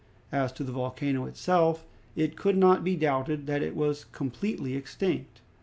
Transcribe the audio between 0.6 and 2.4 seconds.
the volcano itself, it